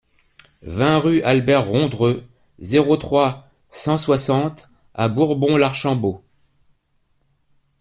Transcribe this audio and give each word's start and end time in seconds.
vingt 0.63 0.97
rue 0.97 1.21
Albert 1.21 1.67
Rondreux, 1.67 2.23
zéro 2.57 2.97
trois, 2.97 3.51
cent 3.69 3.97
soixante 3.99 4.67
à 4.95 5.09
Bourbon-l'Archambault 5.09 6.23